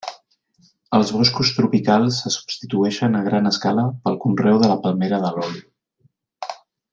[0.99, 5.63] Els boscos tropicals se substitueixen a gran escala pel conreu de la palmera de l'oli.